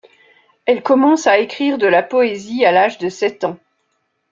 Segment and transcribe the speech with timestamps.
[0.65, 3.59] Elle commence à écrire de la poésie à l'âge de sept ans.